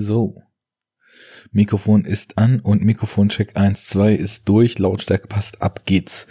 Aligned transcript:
So. 0.00 0.42
Mikrofon 1.52 2.06
ist 2.06 2.38
an 2.38 2.60
und 2.60 2.82
Mikrofoncheck 2.82 3.54
1, 3.54 3.86
2 3.88 4.14
ist 4.14 4.48
durch. 4.48 4.78
Lautstärke 4.78 5.28
passt. 5.28 5.60
Ab 5.60 5.82
geht's. 5.84 6.26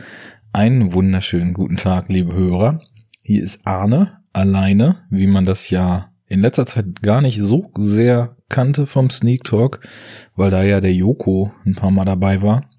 Einen 0.52 0.94
wunderschönen 0.94 1.53
guten 1.53 1.77
Tag, 1.77 2.09
liebe 2.09 2.33
Hörer. 2.33 2.82
Hier 3.21 3.43
ist 3.43 3.59
Arne 3.66 4.24
alleine, 4.33 5.05
wie 5.11 5.27
man 5.27 5.45
das 5.45 5.69
ja 5.69 6.11
in 6.25 6.40
letzter 6.40 6.66
Zeit 6.66 7.03
gar 7.03 7.21
nicht 7.21 7.40
so 7.40 7.71
sehr 7.77 8.38
kannte 8.50 8.88
vom 8.88 9.11
Sneak 9.11 9.43
Talk, 9.43 9.88
weil 10.36 10.49
da 10.49 10.63
ja 10.63 10.81
der 10.81 10.93
Joko 10.93 11.54
ein 11.63 11.75
paar 11.75 11.91
Mal 11.91 12.05
dabei 12.05 12.41
war. 12.41 12.71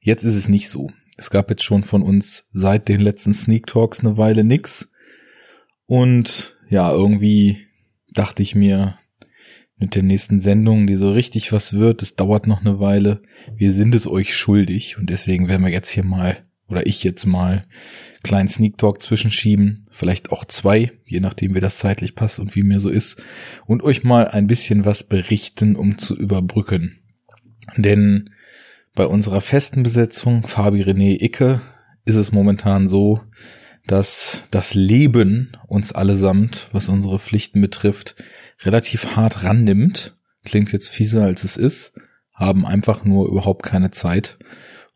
Jetzt 0.00 0.24
ist 0.24 0.34
es 0.34 0.48
nicht 0.48 0.70
so. 0.70 0.90
Es 1.18 1.28
gab 1.28 1.50
jetzt 1.50 1.62
schon 1.62 1.84
von 1.84 2.02
uns 2.02 2.48
seit 2.54 2.88
den 2.88 3.02
letzten 3.02 3.34
Sneak 3.34 3.66
Talks 3.66 4.00
eine 4.00 4.16
Weile 4.16 4.44
nix. 4.44 4.90
Und 5.84 6.56
ja, 6.70 6.90
irgendwie 6.90 7.66
dachte 8.10 8.42
ich 8.42 8.54
mir, 8.54 8.96
mit 9.82 9.96
der 9.96 10.04
nächsten 10.04 10.38
Sendung, 10.38 10.86
die 10.86 10.94
so 10.94 11.10
richtig 11.10 11.52
was 11.52 11.74
wird, 11.74 12.02
es 12.02 12.14
dauert 12.14 12.46
noch 12.46 12.60
eine 12.60 12.78
Weile. 12.78 13.20
Wir 13.56 13.72
sind 13.72 13.96
es 13.96 14.06
euch 14.06 14.36
schuldig 14.36 14.96
und 14.96 15.10
deswegen 15.10 15.48
werden 15.48 15.64
wir 15.64 15.72
jetzt 15.72 15.90
hier 15.90 16.04
mal, 16.04 16.36
oder 16.68 16.86
ich 16.86 17.02
jetzt 17.02 17.26
mal, 17.26 17.62
kleinen 18.22 18.48
Sneak 18.48 18.78
Talk 18.78 19.02
zwischenschieben, 19.02 19.84
vielleicht 19.90 20.30
auch 20.30 20.44
zwei, 20.44 20.92
je 21.04 21.18
nachdem 21.18 21.56
wie 21.56 21.60
das 21.60 21.78
zeitlich 21.78 22.14
passt 22.14 22.38
und 22.38 22.54
wie 22.54 22.62
mir 22.62 22.78
so 22.78 22.90
ist, 22.90 23.20
und 23.66 23.82
euch 23.82 24.04
mal 24.04 24.28
ein 24.28 24.46
bisschen 24.46 24.84
was 24.84 25.02
berichten, 25.02 25.74
um 25.74 25.98
zu 25.98 26.16
überbrücken. 26.16 27.00
Denn 27.76 28.30
bei 28.94 29.06
unserer 29.06 29.40
festen 29.40 29.82
Besetzung, 29.82 30.46
Fabi 30.46 30.82
René 30.82 31.20
Icke, 31.20 31.60
ist 32.04 32.14
es 32.14 32.30
momentan 32.30 32.86
so, 32.86 33.20
dass 33.86 34.44
das 34.50 34.74
Leben 34.74 35.56
uns 35.66 35.92
allesamt, 35.92 36.68
was 36.72 36.88
unsere 36.88 37.18
Pflichten 37.18 37.60
betrifft, 37.60 38.16
relativ 38.62 39.16
hart 39.16 39.42
rannimmt. 39.42 40.14
Klingt 40.44 40.72
jetzt 40.72 40.88
fieser 40.88 41.24
als 41.24 41.44
es 41.44 41.56
ist, 41.56 41.92
haben 42.32 42.66
einfach 42.66 43.04
nur 43.04 43.28
überhaupt 43.28 43.62
keine 43.62 43.90
Zeit. 43.90 44.38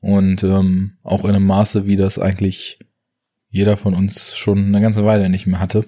Und 0.01 0.45
ähm, 0.45 0.99
auch 1.03 1.25
in 1.25 1.31
einem 1.31 1.47
Maße, 1.47 1.87
wie 1.87 1.97
das 1.97 2.19
eigentlich 2.19 2.79
jeder 3.49 3.77
von 3.77 3.95
uns 3.95 4.37
schon 4.37 4.67
eine 4.67 4.81
ganze 4.81 5.05
Weile 5.05 5.29
nicht 5.29 5.47
mehr 5.47 5.61
hatte. 5.61 5.85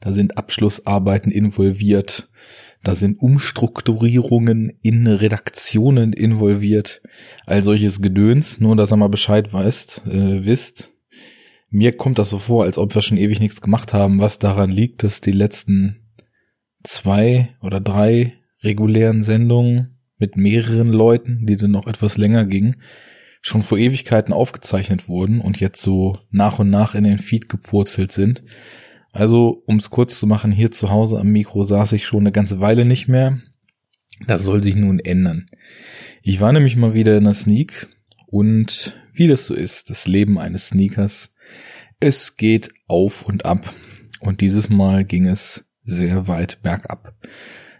Da 0.00 0.12
sind 0.12 0.36
Abschlussarbeiten 0.36 1.32
involviert, 1.32 2.28
da 2.82 2.94
sind 2.94 3.18
Umstrukturierungen 3.20 4.78
in 4.82 5.06
Redaktionen 5.06 6.12
involviert, 6.12 7.02
all 7.46 7.62
solches 7.62 8.00
Gedöns, 8.00 8.60
nur 8.60 8.76
dass 8.76 8.90
er 8.90 8.96
mal 8.96 9.08
Bescheid 9.08 9.52
weißt, 9.52 10.02
äh, 10.06 10.44
wisst. 10.44 10.92
Mir 11.70 11.96
kommt 11.96 12.18
das 12.18 12.30
so 12.30 12.38
vor, 12.38 12.64
als 12.64 12.78
ob 12.78 12.94
wir 12.94 13.02
schon 13.02 13.18
ewig 13.18 13.40
nichts 13.40 13.60
gemacht 13.60 13.92
haben, 13.92 14.20
was 14.20 14.38
daran 14.38 14.70
liegt, 14.70 15.02
dass 15.02 15.20
die 15.20 15.32
letzten 15.32 16.06
zwei 16.84 17.50
oder 17.60 17.80
drei 17.80 18.34
regulären 18.62 19.22
Sendungen 19.22 19.98
mit 20.18 20.36
mehreren 20.36 20.88
Leuten, 20.88 21.46
die 21.46 21.56
dann 21.56 21.72
noch 21.72 21.86
etwas 21.86 22.16
länger 22.16 22.46
gingen, 22.46 22.76
schon 23.42 23.62
vor 23.62 23.78
Ewigkeiten 23.78 24.32
aufgezeichnet 24.32 25.08
wurden 25.08 25.40
und 25.40 25.60
jetzt 25.60 25.82
so 25.82 26.18
nach 26.30 26.58
und 26.58 26.70
nach 26.70 26.94
in 26.94 27.04
den 27.04 27.18
Feed 27.18 27.48
gepurzelt 27.48 28.12
sind. 28.12 28.42
Also, 29.12 29.62
um 29.66 29.76
es 29.76 29.90
kurz 29.90 30.18
zu 30.18 30.26
machen, 30.26 30.52
hier 30.52 30.70
zu 30.70 30.90
Hause 30.90 31.18
am 31.18 31.28
Mikro 31.28 31.64
saß 31.64 31.92
ich 31.92 32.06
schon 32.06 32.20
eine 32.20 32.32
ganze 32.32 32.60
Weile 32.60 32.84
nicht 32.84 33.08
mehr. 33.08 33.40
Das 34.26 34.42
soll 34.44 34.62
sich 34.62 34.76
nun 34.76 34.98
ändern. 34.98 35.46
Ich 36.22 36.40
war 36.40 36.52
nämlich 36.52 36.76
mal 36.76 36.94
wieder 36.94 37.16
in 37.16 37.24
der 37.24 37.34
Sneak 37.34 37.88
und 38.26 38.94
wie 39.12 39.28
das 39.28 39.46
so 39.46 39.54
ist, 39.54 39.90
das 39.90 40.06
Leben 40.06 40.38
eines 40.38 40.68
Sneakers, 40.68 41.32
es 42.00 42.36
geht 42.36 42.70
auf 42.86 43.22
und 43.22 43.44
ab. 43.44 43.72
Und 44.20 44.40
dieses 44.40 44.68
Mal 44.68 45.04
ging 45.04 45.26
es 45.26 45.64
sehr 45.84 46.28
weit 46.28 46.62
bergab. 46.62 47.14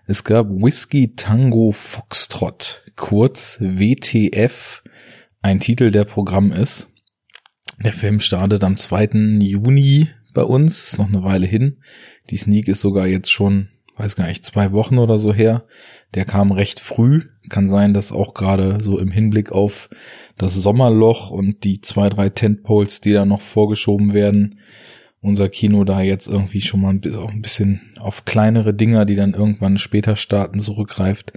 Es 0.06 0.22
gab 0.24 0.48
Whiskey 0.48 1.14
Tango 1.16 1.72
Foxtrot, 1.72 2.84
kurz 2.94 3.58
WTF, 3.60 4.82
ein 5.42 5.60
Titel, 5.60 5.90
der 5.90 6.04
Programm 6.04 6.52
ist. 6.52 6.88
Der 7.84 7.92
Film 7.92 8.20
startet 8.20 8.62
am 8.62 8.76
2. 8.76 9.38
Juni 9.40 10.08
bei 10.32 10.42
uns, 10.42 10.92
ist 10.92 10.98
noch 10.98 11.08
eine 11.08 11.24
Weile 11.24 11.46
hin. 11.46 11.78
Die 12.30 12.36
Sneak 12.36 12.68
ist 12.68 12.80
sogar 12.80 13.06
jetzt 13.06 13.30
schon, 13.30 13.68
weiß 13.96 14.16
gar 14.16 14.26
nicht, 14.26 14.44
zwei 14.44 14.72
Wochen 14.72 14.98
oder 14.98 15.18
so 15.18 15.32
her. 15.32 15.64
Der 16.14 16.24
kam 16.24 16.52
recht 16.52 16.80
früh. 16.80 17.22
Kann 17.48 17.68
sein, 17.68 17.94
dass 17.94 18.12
auch 18.12 18.34
gerade 18.34 18.82
so 18.82 18.98
im 18.98 19.10
Hinblick 19.10 19.52
auf 19.52 19.88
das 20.36 20.54
Sommerloch 20.54 21.30
und 21.30 21.64
die 21.64 21.80
zwei, 21.80 22.08
drei 22.08 22.28
Tentpoles, 22.28 23.00
die 23.00 23.12
da 23.12 23.24
noch 23.24 23.40
vorgeschoben 23.40 24.12
werden, 24.12 24.60
unser 25.20 25.48
Kino 25.48 25.84
da 25.84 26.02
jetzt 26.02 26.28
irgendwie 26.28 26.60
schon 26.60 26.82
mal 26.82 26.90
ein 26.90 27.42
bisschen 27.42 27.94
auf 27.98 28.24
kleinere 28.24 28.74
Dinger, 28.74 29.06
die 29.06 29.16
dann 29.16 29.34
irgendwann 29.34 29.78
später 29.78 30.14
starten, 30.14 30.60
zurückgreift. 30.60 31.32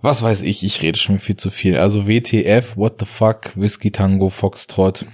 Was 0.00 0.22
weiß 0.22 0.42
ich, 0.42 0.62
ich 0.62 0.82
rede 0.82 0.98
schon 0.98 1.18
viel 1.18 1.36
zu 1.36 1.50
viel. 1.50 1.76
Also 1.76 2.06
WTF, 2.06 2.76
What 2.76 2.96
the 3.00 3.06
Fuck, 3.06 3.56
Whiskey 3.56 3.90
Tango, 3.90 4.28
Foxtrot. 4.28 5.06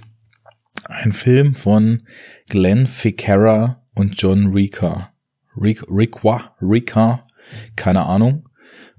Ein 0.87 1.13
Film 1.13 1.55
von 1.55 2.03
Glenn 2.47 2.85
Ficarra 2.85 3.81
und 3.95 4.21
John 4.21 4.51
Rika. 4.53 5.14
Rikwa, 5.57 6.55
Rika, 6.61 7.27
keine 7.75 8.05
Ahnung. 8.05 8.49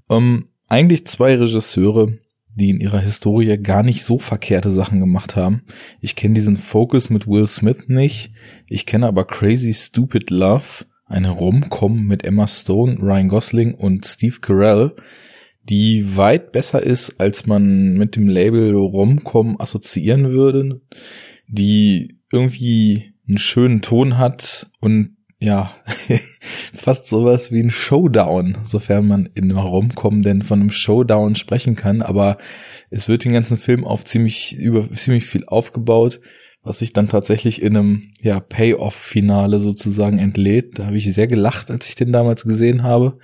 Ähm, 0.09 0.49
eigentlich 0.67 1.05
zwei 1.07 1.35
Regisseure, 1.35 2.17
die 2.55 2.69
in 2.69 2.79
ihrer 2.79 2.99
Historie 2.99 3.57
gar 3.57 3.83
nicht 3.83 4.03
so 4.03 4.17
verkehrte 4.17 4.71
Sachen 4.71 4.99
gemacht 4.99 5.35
haben. 5.35 5.63
Ich 6.01 6.15
kenne 6.15 6.33
diesen 6.33 6.57
Focus 6.57 7.09
mit 7.09 7.27
Will 7.27 7.45
Smith 7.45 7.87
nicht. 7.87 8.31
Ich 8.67 8.85
kenne 8.85 9.07
aber 9.07 9.25
Crazy 9.25 9.73
Stupid 9.73 10.29
Love, 10.29 10.85
eine 11.05 11.29
Rom-Com 11.29 12.05
mit 12.05 12.25
Emma 12.25 12.47
Stone, 12.47 12.97
Ryan 12.99 13.29
Gosling 13.29 13.73
und 13.75 14.05
Steve 14.05 14.39
Carell, 14.41 14.95
die 15.63 16.17
weit 16.17 16.51
besser 16.51 16.81
ist, 16.81 17.19
als 17.19 17.45
man 17.45 17.93
mit 17.97 18.15
dem 18.15 18.27
Label 18.27 18.73
Rom-Com 18.73 19.59
assoziieren 19.59 20.31
würde, 20.31 20.81
die 21.47 22.17
irgendwie 22.31 23.13
einen 23.27 23.37
schönen 23.37 23.81
Ton 23.81 24.17
hat 24.17 24.69
und 24.79 25.16
ja, 25.39 25.75
fast 26.73 27.07
sowas 27.07 27.51
wie 27.51 27.61
ein 27.61 27.71
Showdown, 27.71 28.57
sofern 28.63 29.07
man 29.07 29.29
in 29.35 29.51
Romcom 29.51 30.23
denn 30.23 30.41
von 30.41 30.61
einem 30.61 30.71
Showdown 30.71 31.35
sprechen 31.35 31.75
kann, 31.75 32.01
aber 32.01 32.37
es 32.89 33.07
wird 33.07 33.25
den 33.25 33.33
ganzen 33.33 33.57
Film 33.57 33.83
auf 33.85 34.03
ziemlich, 34.03 34.55
über 34.55 34.91
ziemlich 34.91 35.25
viel 35.25 35.45
aufgebaut, 35.45 36.21
was 36.63 36.79
sich 36.79 36.91
dann 36.93 37.07
tatsächlich 37.07 37.61
in 37.61 37.77
einem, 37.77 38.11
ja, 38.21 38.39
Payoff-Finale 38.39 39.59
sozusagen 39.59 40.19
entlädt. 40.19 40.79
Da 40.79 40.87
habe 40.87 40.97
ich 40.97 41.13
sehr 41.13 41.27
gelacht, 41.27 41.71
als 41.71 41.87
ich 41.87 41.95
den 41.95 42.11
damals 42.11 42.43
gesehen 42.43 42.83
habe. 42.83 43.17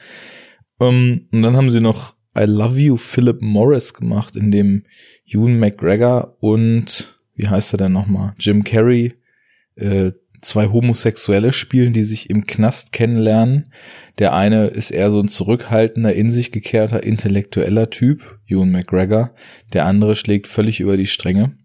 Um, 0.78 0.88
ähm, 0.88 1.28
und 1.32 1.42
dann 1.42 1.56
haben 1.56 1.72
sie 1.72 1.82
noch 1.82 2.16
I 2.38 2.46
Love 2.46 2.80
You 2.80 2.98
Philip 2.98 3.42
Morris 3.42 3.94
gemacht, 3.94 4.36
in 4.36 4.52
dem 4.52 4.84
Ewan 5.26 5.60
McGregor 5.60 6.38
und, 6.40 7.20
wie 7.36 7.48
heißt 7.48 7.74
er 7.74 7.78
denn 7.78 7.92
nochmal, 7.92 8.34
Jim 8.40 8.64
Carrey, 8.64 9.14
äh, 9.76 10.12
zwei 10.44 10.68
Homosexuelle 10.68 11.54
spielen, 11.54 11.94
die 11.94 12.04
sich 12.04 12.30
im 12.30 12.46
Knast 12.46 12.92
kennenlernen. 12.92 13.74
Der 14.20 14.34
eine 14.34 14.68
ist 14.68 14.92
eher 14.92 15.12
so 15.12 15.20
ein 15.20 15.28
zurückhaltender, 15.28 16.14
in 16.14 16.30
sich 16.30 16.52
gekehrter, 16.52 17.04
intellektueller 17.04 17.90
Typ, 17.90 18.40
Ewan 18.48 18.72
McGregor. 18.72 19.34
Der 19.74 19.86
andere 19.86 20.16
schlägt 20.16 20.48
völlig 20.48 20.80
über 20.80 20.98
die 20.98 21.08
Stränge. 21.08 21.58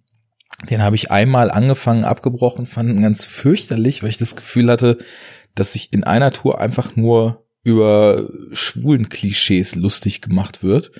Den 0.71 0.83
habe 0.83 0.97
ich 0.97 1.11
einmal 1.11 1.50
angefangen, 1.50 2.05
abgebrochen, 2.05 2.66
fand 2.66 2.91
ihn 2.91 3.03
ganz 3.03 3.25
fürchterlich, 3.25 4.03
weil 4.03 4.11
ich 4.11 4.19
das 4.19 4.34
Gefühl 4.34 4.71
hatte, 4.71 4.99
dass 5.55 5.72
sich 5.72 5.93
in 5.93 6.05
einer 6.05 6.33
Tour 6.33 6.60
einfach 6.60 6.97
nur 6.97 7.45
über 7.62 8.28
schwulen 8.53 9.09
Klischees 9.09 9.75
lustig 9.75 10.22
gemacht 10.22 10.62
wird. 10.62 10.91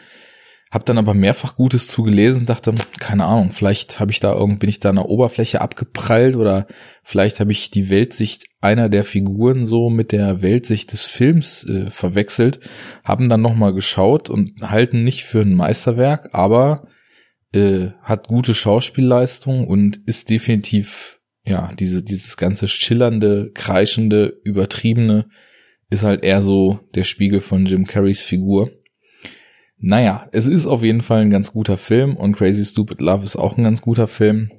Hab 0.71 0.85
dann 0.85 0.99
aber 0.99 1.15
mehrfach 1.15 1.57
Gutes 1.57 1.89
zugelesen, 1.89 2.45
dachte, 2.45 2.75
keine 2.99 3.25
Ahnung, 3.25 3.53
vielleicht 3.53 4.01
habe 4.01 4.11
ich 4.11 4.21
da 4.21 4.35
irgend 4.35 4.61
bin 4.61 4.69
ich 4.69 4.81
da 4.81 4.91
an 4.91 4.97
der 4.97 5.09
Oberfläche 5.09 5.63
abgeprallt 5.63 6.37
oder 6.37 6.67
vielleicht 7.03 7.41
habe 7.41 7.53
ich 7.53 7.71
die 7.71 7.89
Weltsicht 7.89 8.45
einer 8.61 8.91
der 8.91 9.05
Figuren 9.05 9.65
so 9.65 9.89
mit 9.89 10.13
der 10.13 10.43
Weltsicht 10.43 10.93
des 10.93 11.07
Films 11.07 11.65
äh, 11.65 11.91
verwechselt, 11.91 12.61
haben 13.03 13.31
dann 13.31 13.41
nochmal 13.41 13.73
geschaut 13.73 14.29
und 14.29 14.61
halten 14.61 15.05
nicht 15.05 15.25
für 15.25 15.41
ein 15.41 15.55
Meisterwerk, 15.55 16.31
aber 16.33 16.87
äh, 17.55 17.89
hat 18.03 18.29
gute 18.29 18.55
Schauspielleistung 18.55 19.67
und 19.67 20.01
ist 20.05 20.29
definitiv 20.29 21.21
ja 21.47 21.73
diese 21.79 22.03
dieses 22.03 22.37
ganze 22.37 22.69
schillernde, 22.69 23.53
kreischende, 23.55 24.39
übertriebene 24.45 25.31
ist 25.91 26.03
halt 26.03 26.23
eher 26.23 26.43
so 26.43 26.81
der 26.95 27.05
Spiegel 27.05 27.41
von 27.41 27.65
Jim 27.65 27.87
Carreys 27.87 28.23
Figur 28.23 28.71
naja, 29.81 30.29
es 30.33 30.47
ist 30.47 30.67
auf 30.67 30.83
jeden 30.83 31.03
Fall 31.03 31.23
ein 31.23 31.31
ganz 31.31 31.53
guter 31.53 31.77
Film 31.77 32.17
und 32.17 32.37
Crazy 32.37 32.65
Stupid 32.65 33.01
Love 33.01 33.25
ist 33.25 33.37
auch 33.37 33.57
ein 33.57 33.65
ganz 33.65 33.81
guter 33.81 34.09
Film. 34.09 34.51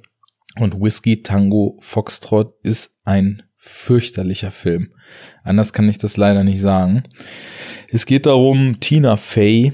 Und 0.56 0.80
Whiskey 0.80 1.22
Tango 1.22 1.78
Foxtrot 1.80 2.54
ist 2.62 2.90
ein 3.04 3.42
fürchterlicher 3.56 4.50
Film. 4.50 4.92
Anders 5.44 5.72
kann 5.72 5.88
ich 5.88 5.98
das 5.98 6.16
leider 6.16 6.42
nicht 6.42 6.60
sagen. 6.60 7.04
Es 7.88 8.06
geht 8.06 8.26
darum, 8.26 8.80
Tina 8.80 9.16
Fey 9.16 9.72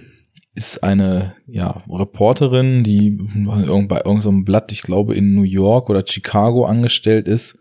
ist 0.57 0.83
eine 0.83 1.35
ja, 1.47 1.83
Reporterin, 1.89 2.83
die 2.83 3.11
bei 3.11 3.99
irgendeinem 3.99 4.45
Blatt, 4.45 4.73
ich 4.73 4.83
glaube 4.83 5.15
in 5.15 5.35
New 5.35 5.43
York 5.43 5.91
oder 5.91 6.03
Chicago 6.07 6.65
angestellt 6.65 7.29
ist. 7.29 7.59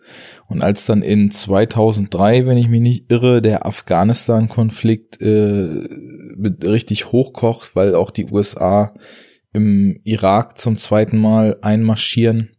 Und 0.48 0.62
als 0.62 0.86
dann 0.86 1.02
in 1.02 1.30
2003, 1.30 2.46
wenn 2.46 2.58
ich 2.58 2.70
mich 2.70 2.80
nicht 2.80 3.12
irre, 3.12 3.42
der 3.42 3.66
Afghanistan-Konflikt 3.66 5.22
äh, 5.22 5.90
richtig 6.36 7.12
hochkocht, 7.12 7.76
weil 7.76 7.96
auch 7.96 8.12
die 8.12 8.26
USA 8.32 8.94
im 9.54 10.00
Irak 10.04 10.58
zum 10.58 10.78
zweiten 10.78 11.18
Mal 11.18 11.58
einmarschieren. 11.62 12.56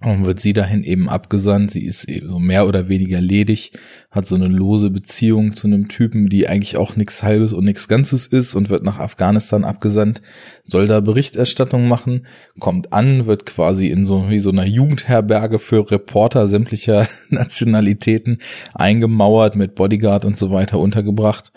Und 0.00 0.26
wird 0.26 0.38
sie 0.38 0.52
dahin 0.52 0.84
eben 0.84 1.08
abgesandt. 1.08 1.72
Sie 1.72 1.84
ist 1.84 2.04
eben 2.04 2.28
so 2.28 2.38
mehr 2.38 2.68
oder 2.68 2.88
weniger 2.88 3.20
ledig, 3.20 3.72
hat 4.12 4.26
so 4.26 4.36
eine 4.36 4.46
lose 4.46 4.90
Beziehung 4.90 5.54
zu 5.54 5.66
einem 5.66 5.88
Typen, 5.88 6.28
die 6.28 6.48
eigentlich 6.48 6.76
auch 6.76 6.94
nichts 6.94 7.24
Halbes 7.24 7.52
und 7.52 7.64
nichts 7.64 7.88
Ganzes 7.88 8.28
ist 8.28 8.54
und 8.54 8.68
wird 8.68 8.84
nach 8.84 9.00
Afghanistan 9.00 9.64
abgesandt, 9.64 10.22
soll 10.62 10.86
da 10.86 11.00
Berichterstattung 11.00 11.88
machen, 11.88 12.26
kommt 12.60 12.92
an, 12.92 13.26
wird 13.26 13.44
quasi 13.44 13.88
in 13.88 14.04
so 14.04 14.30
wie 14.30 14.38
so 14.38 14.50
einer 14.50 14.66
Jugendherberge 14.66 15.58
für 15.58 15.90
Reporter 15.90 16.46
sämtlicher 16.46 17.08
Nationalitäten 17.30 18.38
eingemauert, 18.74 19.56
mit 19.56 19.74
Bodyguard 19.74 20.24
und 20.24 20.38
so 20.38 20.52
weiter 20.52 20.78
untergebracht 20.78 21.50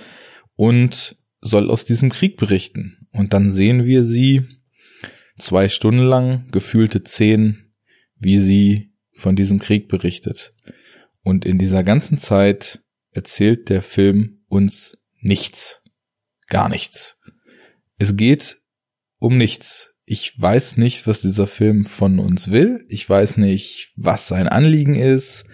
und 0.55 1.15
soll 1.41 1.69
aus 1.69 1.85
diesem 1.85 2.11
Krieg 2.11 2.37
berichten. 2.37 3.07
Und 3.11 3.33
dann 3.33 3.51
sehen 3.51 3.85
wir 3.85 4.03
sie 4.03 4.45
zwei 5.37 5.69
Stunden 5.69 6.03
lang, 6.03 6.49
gefühlte 6.51 7.03
zehn 7.03 7.71
wie 8.21 8.37
sie 8.37 8.93
von 9.13 9.35
diesem 9.35 9.59
Krieg 9.59 9.89
berichtet. 9.89 10.53
Und 11.23 11.43
in 11.43 11.57
dieser 11.57 11.83
ganzen 11.83 12.17
Zeit 12.19 12.81
erzählt 13.11 13.69
der 13.69 13.81
Film 13.81 14.43
uns 14.47 14.97
nichts. 15.19 15.81
Gar 16.47 16.69
nichts. 16.69 17.17
Es 17.97 18.15
geht 18.15 18.61
um 19.17 19.37
nichts. 19.37 19.93
Ich 20.05 20.39
weiß 20.39 20.77
nicht, 20.77 21.07
was 21.07 21.21
dieser 21.21 21.47
Film 21.47 21.85
von 21.85 22.19
uns 22.19 22.51
will. 22.51 22.85
Ich 22.89 23.09
weiß 23.09 23.37
nicht, 23.37 23.91
was 23.95 24.27
sein 24.27 24.47
Anliegen 24.47 24.95
ist. 24.95 25.45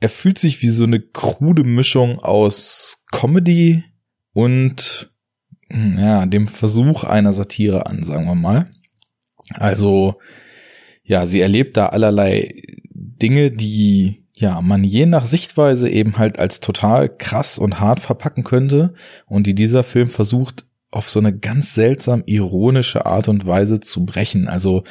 Er 0.00 0.08
fühlt 0.08 0.38
sich 0.38 0.62
wie 0.62 0.68
so 0.68 0.84
eine 0.84 1.00
krude 1.00 1.64
Mischung 1.64 2.18
aus 2.18 2.98
Comedy 3.10 3.84
und 4.34 5.10
hm, 5.70 5.98
ja, 5.98 6.26
dem 6.26 6.46
Versuch 6.46 7.04
einer 7.04 7.32
Satire 7.32 7.86
an, 7.86 8.02
sagen 8.02 8.26
wir 8.26 8.34
mal. 8.34 8.70
Also 9.54 10.16
ja, 11.02 11.24
sie 11.24 11.40
erlebt 11.40 11.76
da 11.76 11.86
allerlei 11.86 12.62
Dinge, 12.90 13.50
die 13.50 14.24
ja 14.36 14.60
man 14.60 14.84
je 14.84 15.06
nach 15.06 15.24
Sichtweise 15.24 15.88
eben 15.88 16.18
halt 16.18 16.38
als 16.38 16.60
total 16.60 17.08
krass 17.08 17.58
und 17.58 17.80
hart 17.80 18.00
verpacken 18.00 18.44
könnte 18.44 18.94
und 19.26 19.46
die 19.46 19.54
dieser 19.54 19.82
Film 19.82 20.08
versucht 20.08 20.66
auf 20.90 21.08
so 21.08 21.18
eine 21.18 21.36
ganz 21.36 21.74
seltsam 21.74 22.22
ironische 22.26 23.04
Art 23.04 23.28
und 23.28 23.46
Weise 23.46 23.80
zu 23.80 24.04
brechen. 24.04 24.48
Also 24.48 24.84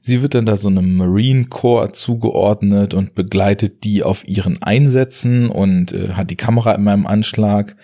sie 0.00 0.20
wird 0.20 0.34
dann 0.34 0.44
da 0.46 0.56
so 0.56 0.68
einem 0.68 0.96
Marine 0.96 1.46
Corps 1.46 1.92
zugeordnet 1.92 2.92
und 2.92 3.14
begleitet 3.14 3.84
die 3.84 4.02
auf 4.02 4.28
ihren 4.28 4.62
Einsätzen 4.62 5.48
und 5.48 5.92
äh, 5.92 6.10
hat 6.10 6.30
die 6.30 6.36
Kamera 6.36 6.74
in 6.74 6.84
meinem 6.84 7.06
Anschlag. 7.06 7.76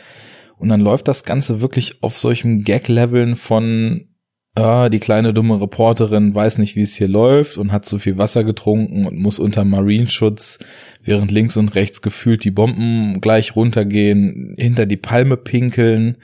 Und 0.56 0.68
dann 0.68 0.80
läuft 0.80 1.08
das 1.08 1.24
Ganze 1.24 1.60
wirklich 1.60 2.02
auf 2.02 2.18
solchen 2.18 2.64
Gag-Leveln 2.64 3.36
von 3.36 4.08
ah, 4.54 4.88
die 4.88 5.00
kleine 5.00 5.34
dumme 5.34 5.60
Reporterin 5.60 6.34
weiß 6.34 6.58
nicht, 6.58 6.76
wie 6.76 6.82
es 6.82 6.94
hier 6.94 7.08
läuft 7.08 7.58
und 7.58 7.72
hat 7.72 7.84
zu 7.84 7.98
viel 7.98 8.18
Wasser 8.18 8.44
getrunken 8.44 9.06
und 9.06 9.18
muss 9.18 9.38
unter 9.38 9.64
Marineschutz, 9.64 10.58
während 11.02 11.30
links 11.30 11.56
und 11.56 11.74
rechts 11.74 12.02
gefühlt 12.02 12.44
die 12.44 12.50
Bomben 12.50 13.20
gleich 13.20 13.56
runtergehen, 13.56 14.54
hinter 14.58 14.86
die 14.86 14.96
Palme 14.96 15.36
pinkeln 15.36 16.18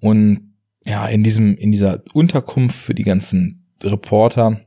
und 0.00 0.52
ja, 0.84 1.06
in 1.06 1.22
diesem, 1.22 1.56
in 1.56 1.70
dieser 1.70 2.02
Unterkunft 2.12 2.76
für 2.76 2.94
die 2.94 3.04
ganzen 3.04 3.66
Reporter 3.82 4.60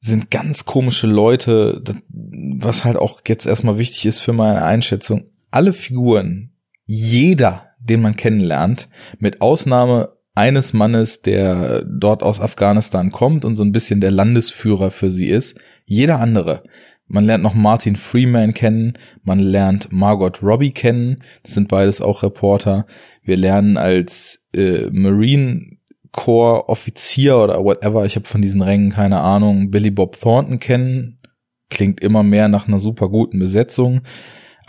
sind 0.00 0.30
ganz 0.30 0.64
komische 0.64 1.08
Leute, 1.08 1.82
was 2.08 2.84
halt 2.84 2.96
auch 2.96 3.20
jetzt 3.26 3.46
erstmal 3.46 3.78
wichtig 3.78 4.06
ist 4.06 4.20
für 4.20 4.32
meine 4.32 4.62
Einschätzung. 4.62 5.26
Alle 5.50 5.72
Figuren, 5.72 6.49
jeder, 6.90 7.68
den 7.78 8.02
man 8.02 8.16
kennenlernt, 8.16 8.88
mit 9.20 9.40
Ausnahme 9.40 10.08
eines 10.34 10.72
Mannes, 10.72 11.22
der 11.22 11.84
dort 11.84 12.24
aus 12.24 12.40
Afghanistan 12.40 13.12
kommt 13.12 13.44
und 13.44 13.54
so 13.54 13.62
ein 13.62 13.70
bisschen 13.70 14.00
der 14.00 14.10
Landesführer 14.10 14.90
für 14.90 15.08
sie 15.08 15.28
ist. 15.28 15.56
Jeder 15.86 16.18
andere. 16.18 16.64
Man 17.06 17.24
lernt 17.24 17.44
noch 17.44 17.54
Martin 17.54 17.94
Freeman 17.94 18.54
kennen, 18.54 18.94
man 19.22 19.38
lernt 19.38 19.92
Margot 19.92 20.42
Robbie 20.42 20.72
kennen, 20.72 21.22
das 21.44 21.54
sind 21.54 21.68
beides 21.68 22.00
auch 22.00 22.24
Reporter. 22.24 22.86
Wir 23.22 23.36
lernen 23.36 23.76
als 23.76 24.42
äh, 24.52 24.90
Marine 24.90 25.76
Corps 26.10 26.68
Offizier 26.68 27.36
oder 27.36 27.62
whatever, 27.64 28.04
ich 28.04 28.16
habe 28.16 28.26
von 28.26 28.42
diesen 28.42 28.62
Rängen 28.62 28.90
keine 28.90 29.20
Ahnung, 29.20 29.70
Billy 29.70 29.92
Bob 29.92 30.20
Thornton 30.20 30.58
kennen, 30.58 31.20
klingt 31.68 32.00
immer 32.00 32.24
mehr 32.24 32.48
nach 32.48 32.66
einer 32.66 32.78
super 32.78 33.08
guten 33.08 33.38
Besetzung 33.38 34.02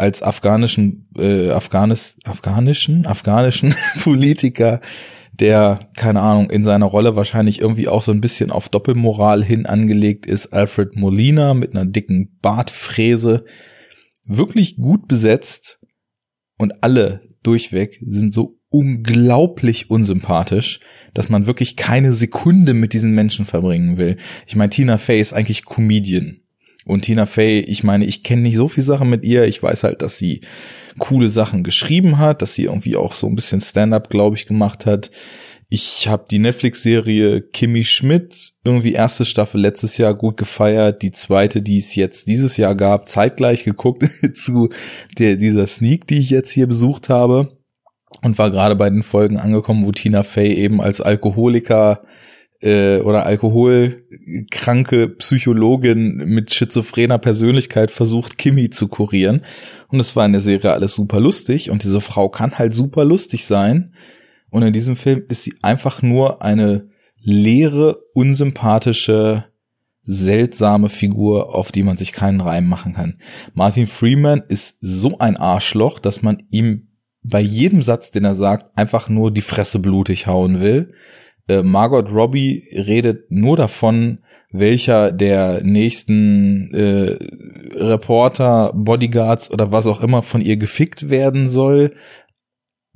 als 0.01 0.23
afghanischen 0.23 1.07
äh, 1.15 1.51
Afghanis, 1.51 2.17
afghanischen 2.25 3.05
afghanischen 3.05 3.75
Politiker 4.03 4.81
der, 5.31 5.79
keine 5.95 6.21
Ahnung, 6.21 6.49
in 6.49 6.63
seiner 6.63 6.87
Rolle 6.87 7.15
wahrscheinlich 7.15 7.61
irgendwie 7.61 7.87
auch 7.87 8.01
so 8.01 8.11
ein 8.11 8.19
bisschen 8.19 8.51
auf 8.51 8.67
Doppelmoral 8.67 9.43
hin 9.43 9.65
angelegt 9.65 10.25
ist, 10.25 10.47
Alfred 10.47 10.95
Molina 10.95 11.53
mit 11.53 11.71
einer 11.71 11.85
dicken 11.85 12.37
Bartfräse. 12.41 13.45
Wirklich 14.25 14.75
gut 14.75 15.07
besetzt 15.07 15.79
und 16.57 16.83
alle 16.83 17.21
durchweg 17.43 17.99
sind 18.03 18.33
so 18.33 18.59
unglaublich 18.69 19.89
unsympathisch, 19.89 20.79
dass 21.13 21.29
man 21.29 21.45
wirklich 21.45 21.75
keine 21.75 22.11
Sekunde 22.11 22.73
mit 22.73 22.93
diesen 22.93 23.13
Menschen 23.13 23.45
verbringen 23.45 23.97
will. 23.97 24.17
Ich 24.47 24.55
meine, 24.55 24.69
Tina 24.69 24.97
Fey 24.97 25.19
ist 25.19 25.33
eigentlich 25.33 25.65
Comedian. 25.65 26.40
Und 26.85 27.03
Tina 27.03 27.25
Fey, 27.25 27.59
ich 27.59 27.83
meine, 27.83 28.05
ich 28.05 28.23
kenne 28.23 28.41
nicht 28.41 28.55
so 28.55 28.67
viel 28.67 28.83
Sachen 28.83 29.09
mit 29.09 29.23
ihr. 29.23 29.43
Ich 29.45 29.61
weiß 29.61 29.83
halt, 29.83 30.01
dass 30.01 30.17
sie 30.17 30.41
coole 30.99 31.29
Sachen 31.29 31.63
geschrieben 31.63 32.17
hat, 32.17 32.41
dass 32.41 32.55
sie 32.55 32.63
irgendwie 32.63 32.95
auch 32.95 33.13
so 33.13 33.27
ein 33.27 33.35
bisschen 33.35 33.61
Stand-up, 33.61 34.09
glaube 34.09 34.35
ich, 34.35 34.45
gemacht 34.45 34.85
hat. 34.85 35.11
Ich 35.69 36.09
habe 36.09 36.25
die 36.29 36.39
Netflix-Serie 36.39 37.41
Kimmy 37.41 37.85
Schmidt, 37.85 38.53
irgendwie 38.65 38.91
erste 38.91 39.23
Staffel 39.23 39.61
letztes 39.61 39.97
Jahr 39.97 40.13
gut 40.13 40.35
gefeiert, 40.35 41.01
die 41.01 41.11
zweite, 41.11 41.61
die 41.61 41.77
es 41.77 41.95
jetzt 41.95 42.27
dieses 42.27 42.57
Jahr 42.57 42.75
gab, 42.75 43.07
zeitgleich 43.07 43.63
geguckt 43.63 44.03
zu 44.33 44.69
der, 45.17 45.37
dieser 45.37 45.67
Sneak, 45.67 46.07
die 46.07 46.19
ich 46.19 46.29
jetzt 46.29 46.51
hier 46.51 46.67
besucht 46.67 47.07
habe 47.07 47.57
und 48.21 48.37
war 48.37 48.51
gerade 48.51 48.75
bei 48.75 48.89
den 48.89 49.03
Folgen 49.03 49.37
angekommen, 49.37 49.85
wo 49.85 49.91
Tina 49.93 50.23
Fey 50.23 50.53
eben 50.53 50.81
als 50.81 50.99
Alkoholiker 50.99 52.03
äh, 52.61 52.99
oder 52.99 53.25
alkoholkranke 53.25 55.09
Psychologin 55.09 56.17
mit 56.17 56.53
schizophrener 56.53 57.17
Persönlichkeit 57.17 57.91
versucht, 57.91 58.37
Kimmy 58.37 58.69
zu 58.69 58.87
kurieren. 58.87 59.41
Und 59.89 59.99
es 59.99 60.15
war 60.15 60.25
in 60.25 60.31
der 60.31 60.41
Serie 60.41 60.71
alles 60.71 60.95
super 60.95 61.19
lustig 61.19 61.69
und 61.69 61.83
diese 61.83 62.01
Frau 62.01 62.29
kann 62.29 62.57
halt 62.57 62.73
super 62.73 63.03
lustig 63.03 63.45
sein. 63.45 63.93
Und 64.49 64.63
in 64.63 64.73
diesem 64.73 64.95
Film 64.95 65.23
ist 65.27 65.43
sie 65.43 65.55
einfach 65.61 66.01
nur 66.01 66.41
eine 66.41 66.89
leere, 67.23 67.97
unsympathische, 68.13 69.45
seltsame 70.03 70.89
Figur, 70.89 71.55
auf 71.55 71.71
die 71.71 71.83
man 71.83 71.97
sich 71.97 72.11
keinen 72.11 72.41
Reim 72.41 72.67
machen 72.67 72.93
kann. 72.93 73.19
Martin 73.53 73.87
Freeman 73.87 74.43
ist 74.47 74.77
so 74.81 75.19
ein 75.19 75.37
Arschloch, 75.37 75.99
dass 75.99 76.21
man 76.21 76.43
ihm 76.49 76.87
bei 77.23 77.39
jedem 77.39 77.83
Satz, 77.83 78.11
den 78.11 78.25
er 78.25 78.33
sagt, 78.33 78.77
einfach 78.77 79.09
nur 79.09 79.31
die 79.31 79.41
Fresse 79.41 79.79
blutig 79.79 80.25
hauen 80.25 80.61
will. 80.61 80.93
Äh, 81.51 81.63
Margot 81.63 82.11
Robbie 82.11 82.63
redet 82.71 83.29
nur 83.29 83.57
davon, 83.57 84.19
welcher 84.51 85.11
der 85.11 85.61
nächsten 85.63 86.73
äh, 86.73 87.17
Reporter, 87.75 88.71
Bodyguards 88.73 89.51
oder 89.51 89.71
was 89.71 89.87
auch 89.87 90.01
immer 90.01 90.21
von 90.21 90.41
ihr 90.41 90.57
gefickt 90.57 91.09
werden 91.09 91.49
soll. 91.49 91.95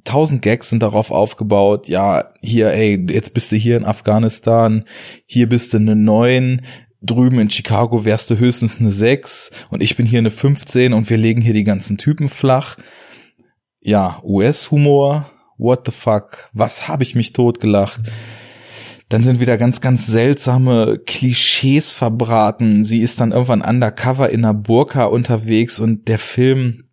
Tausend 0.06 0.42
Gags 0.42 0.70
sind 0.70 0.84
darauf 0.84 1.12
aufgebaut. 1.12 1.88
Ja, 1.88 2.32
hier, 2.42 2.72
ey, 2.72 3.06
jetzt 3.10 3.34
bist 3.34 3.52
du 3.52 3.56
hier 3.56 3.78
in 3.78 3.86
Afghanistan, 3.86 4.86
hier 5.26 5.50
bist 5.50 5.74
du 5.74 5.78
eine 5.78 5.96
neun, 5.96 6.62
drüben 7.02 7.40
in 7.40 7.50
Chicago 7.50 8.06
wärst 8.06 8.30
du 8.32 8.38
höchstens 8.38 8.80
eine 8.80 8.92
sechs 8.92 9.52
und 9.70 9.84
ich 9.84 9.96
bin 9.96 10.06
hier 10.06 10.20
eine 10.20 10.32
15 10.32 10.94
und 10.94 11.10
wir 11.10 11.18
legen 11.18 11.42
hier 11.42 11.54
die 11.54 11.64
ganzen 11.64 11.98
Typen 11.98 12.30
flach. 12.30 12.78
Ja, 13.82 14.20
US-Humor, 14.24 15.30
what 15.58 15.82
the 15.86 15.92
fuck, 15.92 16.50
was 16.54 16.88
habe 16.88 17.04
ich 17.04 17.16
mich 17.16 17.34
totgelacht. 17.34 18.02
Dann 19.10 19.22
sind 19.22 19.40
wieder 19.40 19.58
ganz, 19.58 19.82
ganz 19.82 20.08
seltsame 20.08 21.00
Klischees 21.06 21.94
verbraten. 21.94 22.84
Sie 22.84 23.02
ist 23.02 23.22
dann 23.22 23.32
irgendwann 23.32 23.62
undercover 23.62 24.30
in 24.30 24.44
einer 24.44 24.54
Burka 24.54 25.06
unterwegs 25.06 25.80
und 25.80 26.08
der 26.08 26.18
Film 26.18 26.86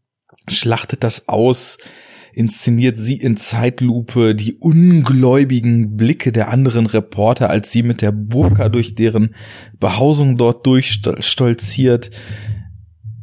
schlachtet 0.46 1.04
das 1.04 1.28
aus, 1.28 1.78
inszeniert 2.34 2.98
sie 2.98 3.16
in 3.16 3.36
Zeitlupe 3.36 4.34
die 4.34 4.54
ungläubigen 4.54 5.96
Blicke 5.96 6.32
der 6.32 6.48
anderen 6.48 6.86
Reporter, 6.86 7.50
als 7.50 7.72
sie 7.72 7.82
mit 7.82 8.02
der 8.02 8.12
Burka 8.12 8.68
durch 8.68 8.94
deren 8.94 9.34
Behausung 9.78 10.36
dort 10.36 10.66
durchstolziert. 10.66 12.10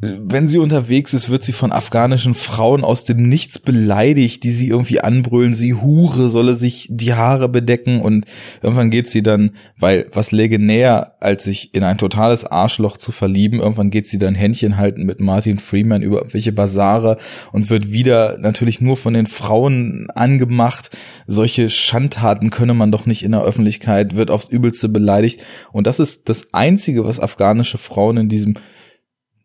Wenn 0.02 0.48
sie 0.48 0.58
unterwegs 0.58 1.12
ist, 1.12 1.28
wird 1.28 1.42
sie 1.42 1.52
von 1.52 1.72
afghanischen 1.72 2.32
Frauen 2.32 2.84
aus 2.84 3.04
dem 3.04 3.28
Nichts 3.28 3.58
beleidigt, 3.58 4.44
die 4.44 4.50
sie 4.50 4.68
irgendwie 4.68 5.00
anbrüllen, 5.00 5.52
sie 5.52 5.74
Hure, 5.74 6.30
solle 6.30 6.54
sich 6.54 6.88
die 6.90 7.12
Haare 7.12 7.50
bedecken 7.50 8.00
und 8.00 8.24
irgendwann 8.62 8.88
geht 8.88 9.08
sie 9.08 9.22
dann, 9.22 9.50
weil 9.78 10.06
was 10.12 10.32
läge 10.32 10.58
näher, 10.58 11.16
als 11.20 11.44
sich 11.44 11.74
in 11.74 11.84
ein 11.84 11.98
totales 11.98 12.46
Arschloch 12.46 12.96
zu 12.96 13.12
verlieben, 13.12 13.60
irgendwann 13.60 13.90
geht 13.90 14.06
sie 14.06 14.16
dann 14.16 14.34
Händchen 14.34 14.78
halten 14.78 15.04
mit 15.04 15.20
Martin 15.20 15.58
Freeman 15.58 16.00
über 16.00 16.24
welche 16.32 16.52
Basare 16.52 17.18
und 17.52 17.68
wird 17.68 17.92
wieder 17.92 18.38
natürlich 18.38 18.80
nur 18.80 18.96
von 18.96 19.12
den 19.12 19.26
Frauen 19.26 20.08
angemacht. 20.14 20.96
Solche 21.26 21.68
Schandtaten 21.68 22.48
könne 22.48 22.72
man 22.72 22.90
doch 22.90 23.04
nicht 23.04 23.22
in 23.22 23.32
der 23.32 23.42
Öffentlichkeit, 23.42 24.16
wird 24.16 24.30
aufs 24.30 24.48
Übelste 24.48 24.88
beleidigt 24.88 25.44
und 25.72 25.86
das 25.86 26.00
ist 26.00 26.30
das 26.30 26.54
einzige, 26.54 27.04
was 27.04 27.20
afghanische 27.20 27.76
Frauen 27.76 28.16
in 28.16 28.28
diesem 28.30 28.54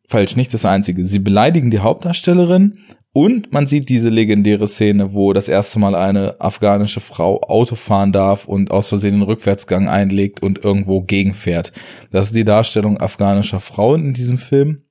falsch, 0.07 0.35
nicht 0.35 0.53
das 0.53 0.65
einzige. 0.65 1.05
Sie 1.05 1.19
beleidigen 1.19 1.71
die 1.71 1.79
Hauptdarstellerin 1.79 2.79
und 3.11 3.53
man 3.53 3.65
sieht 3.65 3.87
diese 3.87 4.09
legendäre 4.09 4.67
Szene, 4.67 5.13
wo 5.13 5.31
das 5.31 5.47
erste 5.47 5.79
Mal 5.79 5.95
eine 5.95 6.41
afghanische 6.41 6.99
Frau 6.99 7.41
Auto 7.41 7.75
fahren 7.75 8.11
darf 8.11 8.45
und 8.45 8.71
aus 8.71 8.89
Versehen 8.89 9.13
den 9.13 9.21
Rückwärtsgang 9.21 9.87
einlegt 9.87 10.43
und 10.43 10.63
irgendwo 10.63 11.01
gegenfährt. 11.01 11.71
Das 12.11 12.27
ist 12.27 12.35
die 12.35 12.43
Darstellung 12.43 12.99
afghanischer 12.99 13.61
Frauen 13.61 14.07
in 14.07 14.13
diesem 14.13 14.37
Film. 14.37 14.81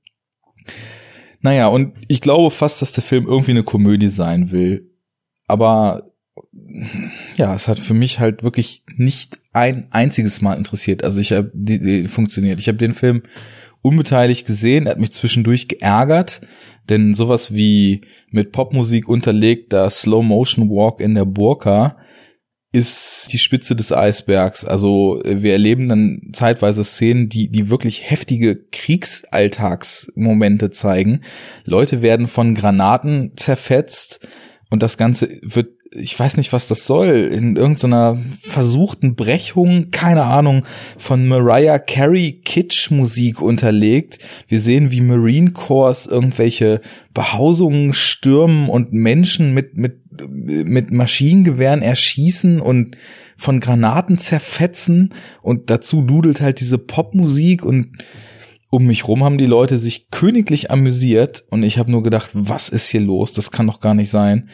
Naja, 1.43 1.67
und 1.67 1.93
ich 2.09 2.23
glaube 2.23 2.51
fast, 2.51 2.81
dass 2.81 2.93
der 2.93 3.05
Film 3.05 3.27
irgendwie 3.27 3.51
eine 3.51 3.63
Komödie 3.63 4.09
sein 4.09 4.51
will. 4.51 4.91
Aber 5.47 6.15
ja, 7.37 7.55
es 7.55 7.69
hat 7.69 7.79
für 7.79 7.93
mich 7.93 8.21
halt 8.21 8.43
wirklich 8.43 8.85
nicht 8.97 9.39
ein 9.53 9.89
einziges 9.91 10.41
Mal 10.41 10.55
interessiert. 10.55 11.05
Also 11.05 11.21
ich 11.21 11.33
habe 11.33 11.51
die, 11.53 11.79
die 11.79 12.07
funktioniert. 12.07 12.59
Ich 12.61 12.69
habe 12.69 12.79
den 12.79 12.95
Film 12.95 13.23
unbeteiligt 13.85 14.47
gesehen. 14.47 14.87
Er 14.87 14.93
hat 14.93 14.99
mich 14.99 15.13
zwischendurch 15.13 15.69
geärgert, 15.69 16.41
denn 16.89 17.13
sowas 17.15 17.55
wie 17.55 18.01
mit 18.31 18.51
Popmusik 18.51 19.07
unterlegter 19.09 19.91
Slow 19.91 20.25
Motion 20.25 20.71
Walk 20.71 21.01
in 21.01 21.15
der 21.15 21.27
Burka 21.27 21.99
ist 22.73 23.33
die 23.33 23.39
Spitze 23.39 23.77
des 23.77 23.93
Eisbergs. 23.93 24.65
Also 24.65 25.21
wir 25.25 25.53
erleben 25.53 25.89
dann 25.89 26.31
zeitweise 26.33 26.83
Szenen, 26.83 27.29
die, 27.29 27.51
die 27.51 27.69
wirklich 27.69 28.11
heftige 28.11 28.57
Kriegsalltagsmomente 28.73 30.71
zeigen. 30.71 31.21
Leute 31.65 32.01
werden 32.01 32.27
von 32.27 32.55
Granaten 32.55 33.33
zerfetzt 33.37 34.27
und 34.71 34.83
das 34.83 34.97
Ganze 34.97 35.29
wird 35.43 35.69
ich 35.95 36.19
weiß 36.19 36.37
nicht, 36.37 36.53
was 36.53 36.67
das 36.67 36.87
soll, 36.87 37.09
in 37.33 37.57
irgendeiner 37.57 38.21
versuchten 38.41 39.15
Brechung, 39.15 39.91
keine 39.91 40.25
Ahnung, 40.25 40.67
von 40.99 41.29
Mariah 41.29 41.79
Carey 41.79 42.41
Kitsch-Musik 42.45 43.41
unterlegt. 43.41 44.19
Wir 44.49 44.61
sehen, 44.61 44.91
wie 44.91 45.01
Marine 45.01 45.53
Corps 45.53 46.07
irgendwelche 46.07 46.81
Behausungen 47.13 47.93
stürmen 47.93 48.69
und 48.69 48.93
Menschen 48.93 49.55
mit, 49.55 49.77
mit, 49.77 50.01
mit 50.21 50.91
Maschinengewehren 50.91 51.83
erschießen 51.83 52.61
und 52.61 52.97
von 53.37 53.61
Granaten 53.61 54.19
zerfetzen 54.19 55.15
und 55.43 55.71
dazu 55.71 56.03
dudelt 56.03 56.41
halt 56.41 56.61
diese 56.61 56.79
Popmusik 56.79 57.65
und 57.65 57.99
um 58.75 58.87
mich 58.87 59.07
rum 59.07 59.23
haben 59.23 59.39
die 59.39 59.47
Leute 59.47 59.79
sich 59.79 60.11
königlich 60.11 60.71
amüsiert 60.71 61.45
und 61.49 61.63
ich 61.63 61.79
habe 61.79 61.93
nur 61.93 62.03
gedacht, 62.03 62.31
was 62.35 62.69
ist 62.69 62.89
hier 62.89 63.01
los? 63.01 63.33
Das 63.33 63.53
kann 63.53 63.69
doch 63.69 63.81
gar 63.81 63.95
nicht 63.95 64.11
sein. 64.11 64.51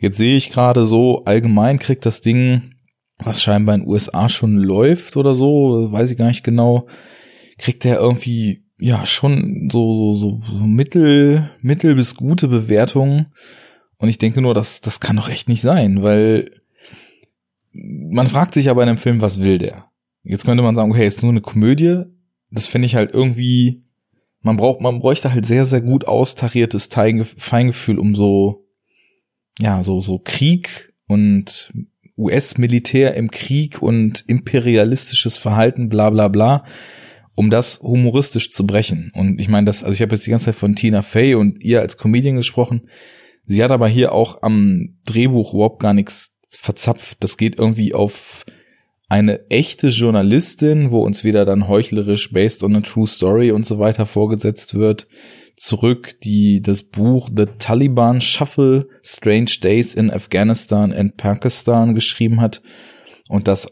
Jetzt 0.00 0.16
sehe 0.16 0.36
ich 0.36 0.50
gerade 0.50 0.86
so, 0.86 1.24
allgemein 1.24 1.78
kriegt 1.78 2.04
das 2.04 2.20
Ding, 2.20 2.74
was 3.18 3.42
scheinbar 3.42 3.76
in 3.76 3.82
den 3.82 3.88
USA 3.88 4.28
schon 4.28 4.56
läuft 4.56 5.16
oder 5.16 5.34
so, 5.34 5.92
weiß 5.92 6.10
ich 6.10 6.18
gar 6.18 6.26
nicht 6.26 6.42
genau, 6.42 6.88
kriegt 7.58 7.84
er 7.84 7.98
irgendwie 7.98 8.64
ja 8.80 9.06
schon 9.06 9.68
so, 9.70 10.14
so, 10.14 10.40
so 10.42 10.64
mittel, 10.64 11.48
mittel 11.60 11.94
bis 11.94 12.16
gute 12.16 12.48
Bewertungen. 12.48 13.26
Und 13.98 14.08
ich 14.08 14.18
denke 14.18 14.40
nur, 14.40 14.54
das, 14.54 14.80
das 14.80 14.98
kann 14.98 15.16
doch 15.16 15.28
echt 15.28 15.48
nicht 15.48 15.60
sein, 15.60 16.02
weil 16.02 16.50
man 17.72 18.26
fragt 18.26 18.54
sich 18.54 18.66
ja 18.66 18.74
bei 18.74 18.82
einem 18.82 18.96
Film, 18.96 19.20
was 19.20 19.38
will 19.38 19.58
der? 19.58 19.84
Jetzt 20.24 20.44
könnte 20.44 20.64
man 20.64 20.74
sagen, 20.74 20.90
okay, 20.90 21.06
ist 21.06 21.22
nur 21.22 21.30
eine 21.30 21.40
Komödie, 21.40 22.04
das 22.50 22.66
finde 22.66 22.86
ich 22.86 22.94
halt 22.94 23.12
irgendwie, 23.12 23.82
man 24.42 24.56
braucht, 24.56 24.80
man 24.80 25.00
bräuchte 25.00 25.32
halt 25.32 25.46
sehr, 25.46 25.66
sehr 25.66 25.80
gut 25.80 26.06
austariertes 26.06 26.88
Feingefühl, 27.36 27.98
um 27.98 28.14
so, 28.14 28.66
ja, 29.58 29.82
so, 29.82 30.00
so 30.00 30.18
Krieg 30.18 30.92
und 31.06 31.72
US-Militär 32.16 33.14
im 33.14 33.30
Krieg 33.30 33.80
und 33.80 34.24
imperialistisches 34.26 35.38
Verhalten, 35.38 35.88
bla, 35.88 36.10
bla, 36.10 36.28
bla, 36.28 36.64
um 37.34 37.50
das 37.50 37.80
humoristisch 37.80 38.52
zu 38.52 38.66
brechen. 38.66 39.10
Und 39.14 39.40
ich 39.40 39.48
meine, 39.48 39.64
das, 39.64 39.82
also 39.82 39.94
ich 39.94 40.02
habe 40.02 40.14
jetzt 40.14 40.26
die 40.26 40.30
ganze 40.30 40.46
Zeit 40.46 40.56
von 40.56 40.76
Tina 40.76 41.02
Fey 41.02 41.34
und 41.34 41.62
ihr 41.62 41.80
als 41.80 41.96
Comedian 41.96 42.36
gesprochen. 42.36 42.88
Sie 43.46 43.64
hat 43.64 43.70
aber 43.70 43.88
hier 43.88 44.12
auch 44.12 44.42
am 44.42 44.98
Drehbuch 45.06 45.54
überhaupt 45.54 45.80
gar 45.80 45.94
nichts 45.94 46.32
verzapft. 46.50 47.16
Das 47.20 47.36
geht 47.36 47.56
irgendwie 47.58 47.94
auf 47.94 48.44
eine 49.10 49.50
echte 49.50 49.88
Journalistin, 49.88 50.92
wo 50.92 51.00
uns 51.00 51.24
wieder 51.24 51.44
dann 51.44 51.66
heuchlerisch 51.66 52.32
based 52.32 52.62
on 52.62 52.76
a 52.76 52.80
true 52.80 53.08
story 53.08 53.50
und 53.50 53.66
so 53.66 53.80
weiter 53.80 54.06
vorgesetzt 54.06 54.74
wird, 54.74 55.08
zurück, 55.56 56.20
die 56.22 56.62
das 56.62 56.84
Buch 56.84 57.28
The 57.34 57.46
Taliban 57.58 58.20
Shuffle 58.20 58.86
Strange 59.02 59.50
Days 59.62 59.96
in 59.96 60.12
Afghanistan 60.12 60.92
and 60.92 61.16
Pakistan 61.16 61.96
geschrieben 61.96 62.40
hat 62.40 62.62
und 63.28 63.48
das 63.48 63.66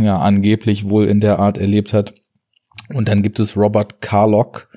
ja 0.00 0.18
angeblich 0.18 0.88
wohl 0.88 1.06
in 1.06 1.20
der 1.20 1.38
Art 1.38 1.58
erlebt 1.58 1.92
hat. 1.92 2.14
Und 2.88 3.08
dann 3.08 3.22
gibt 3.22 3.38
es 3.38 3.58
Robert 3.58 4.00
Carlock, 4.00 4.68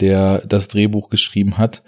der 0.00 0.46
das 0.46 0.68
Drehbuch 0.68 1.10
geschrieben 1.10 1.58
hat. 1.58 1.82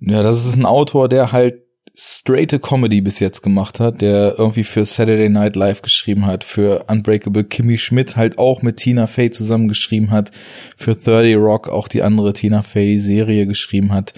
Ja, 0.00 0.24
das 0.24 0.44
ist 0.44 0.56
ein 0.56 0.66
Autor, 0.66 1.08
der 1.08 1.30
halt 1.30 1.65
straighte 1.98 2.58
Comedy 2.58 3.00
bis 3.00 3.20
jetzt 3.20 3.42
gemacht 3.42 3.80
hat, 3.80 4.02
der 4.02 4.38
irgendwie 4.38 4.64
für 4.64 4.84
Saturday 4.84 5.30
Night 5.30 5.56
Live 5.56 5.80
geschrieben 5.80 6.26
hat, 6.26 6.44
für 6.44 6.84
Unbreakable 6.88 7.44
Kimmy 7.44 7.78
Schmidt 7.78 8.16
halt 8.16 8.38
auch 8.38 8.60
mit 8.60 8.76
Tina 8.76 9.06
Fey 9.06 9.30
zusammengeschrieben 9.30 10.10
hat, 10.10 10.30
für 10.76 10.94
30 10.94 11.36
Rock 11.36 11.70
auch 11.70 11.88
die 11.88 12.02
andere 12.02 12.34
Tina 12.34 12.62
Fey 12.62 12.98
Serie 12.98 13.46
geschrieben 13.46 13.92
hat. 13.92 14.12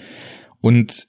Und 0.59 1.07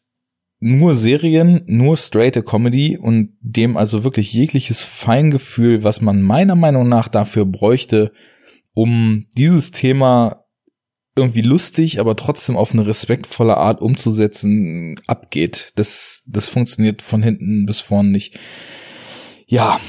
nur 0.60 0.94
Serien, 0.94 1.62
nur 1.66 1.96
straighte 1.96 2.44
Comedy 2.44 2.96
und 2.96 3.36
dem 3.40 3.76
also 3.76 4.04
wirklich 4.04 4.32
jegliches 4.32 4.84
Feingefühl, 4.84 5.82
was 5.82 6.00
man 6.00 6.22
meiner 6.22 6.54
Meinung 6.54 6.88
nach 6.88 7.08
dafür 7.08 7.46
bräuchte, 7.46 8.12
um 8.74 9.26
dieses 9.36 9.72
Thema 9.72 10.39
irgendwie 11.16 11.42
lustig, 11.42 12.00
aber 12.00 12.16
trotzdem 12.16 12.56
auf 12.56 12.72
eine 12.72 12.86
respektvolle 12.86 13.56
Art 13.56 13.80
umzusetzen, 13.80 14.96
abgeht. 15.06 15.72
Das, 15.74 16.22
das 16.26 16.48
funktioniert 16.48 17.02
von 17.02 17.22
hinten 17.22 17.66
bis 17.66 17.80
vorn 17.80 18.10
nicht. 18.10 18.38
Ja, 19.46 19.80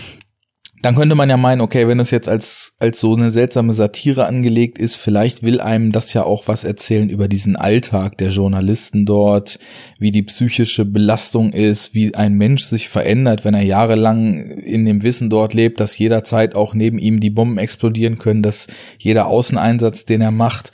dann 0.82 0.96
könnte 0.96 1.14
man 1.14 1.30
ja 1.30 1.38
meinen, 1.38 1.62
okay, 1.62 1.88
wenn 1.88 2.00
es 2.00 2.10
jetzt 2.10 2.28
als, 2.28 2.74
als 2.80 3.00
so 3.00 3.14
eine 3.14 3.30
seltsame 3.30 3.74
Satire 3.74 4.26
angelegt 4.26 4.80
ist, 4.80 4.96
vielleicht 4.96 5.44
will 5.44 5.62
einem 5.62 5.92
das 5.92 6.12
ja 6.14 6.24
auch 6.24 6.48
was 6.48 6.64
erzählen 6.64 7.10
über 7.10 7.28
diesen 7.28 7.56
Alltag 7.56 8.18
der 8.18 8.30
Journalisten 8.30 9.06
dort, 9.06 9.60
wie 10.00 10.10
die 10.10 10.24
psychische 10.24 10.84
Belastung 10.86 11.54
ist, 11.54 11.94
wie 11.94 12.16
ein 12.16 12.34
Mensch 12.34 12.64
sich 12.64 12.90
verändert, 12.90 13.46
wenn 13.46 13.54
er 13.54 13.62
jahrelang 13.62 14.40
in 14.40 14.86
dem 14.86 15.04
Wissen 15.04 15.30
dort 15.30 15.54
lebt, 15.54 15.80
dass 15.80 15.98
jederzeit 16.00 16.56
auch 16.56 16.74
neben 16.74 16.98
ihm 16.98 17.20
die 17.20 17.30
Bomben 17.30 17.60
explodieren 17.60 18.18
können, 18.18 18.42
dass 18.42 18.66
jeder 18.98 19.28
Außeneinsatz, 19.28 20.06
den 20.06 20.22
er 20.22 20.32
macht, 20.32 20.72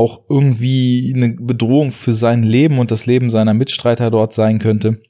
auch 0.00 0.22
irgendwie 0.30 1.12
eine 1.14 1.28
Bedrohung 1.28 1.92
für 1.92 2.14
sein 2.14 2.42
Leben 2.42 2.78
und 2.78 2.90
das 2.90 3.04
Leben 3.04 3.28
seiner 3.28 3.52
Mitstreiter 3.52 4.10
dort 4.10 4.32
sein 4.32 4.58
könnte. 4.58 5.02